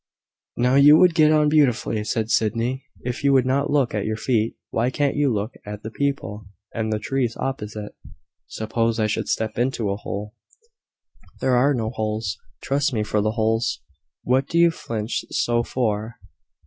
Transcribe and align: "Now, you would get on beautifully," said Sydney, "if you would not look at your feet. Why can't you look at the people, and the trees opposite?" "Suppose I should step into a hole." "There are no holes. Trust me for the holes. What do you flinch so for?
"Now, 0.57 0.73
you 0.73 0.97
would 0.97 1.13
get 1.13 1.31
on 1.31 1.47
beautifully," 1.47 2.03
said 2.03 2.31
Sydney, 2.31 2.87
"if 3.01 3.23
you 3.23 3.33
would 3.33 3.45
not 3.45 3.69
look 3.69 3.93
at 3.93 4.03
your 4.07 4.15
feet. 4.17 4.55
Why 4.71 4.89
can't 4.89 5.15
you 5.15 5.31
look 5.31 5.53
at 5.63 5.83
the 5.83 5.91
people, 5.91 6.47
and 6.73 6.91
the 6.91 6.97
trees 6.97 7.37
opposite?" 7.37 7.93
"Suppose 8.47 8.99
I 8.99 9.05
should 9.05 9.29
step 9.29 9.59
into 9.59 9.91
a 9.91 9.97
hole." 9.97 10.33
"There 11.39 11.55
are 11.55 11.75
no 11.75 11.91
holes. 11.91 12.39
Trust 12.63 12.91
me 12.93 13.03
for 13.03 13.21
the 13.21 13.33
holes. 13.33 13.83
What 14.23 14.47
do 14.47 14.57
you 14.57 14.71
flinch 14.71 15.23
so 15.29 15.61
for? 15.61 16.15